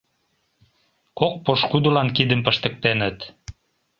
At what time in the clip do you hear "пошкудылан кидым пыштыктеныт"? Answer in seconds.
1.45-3.17